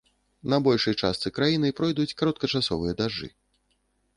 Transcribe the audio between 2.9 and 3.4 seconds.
дажджы.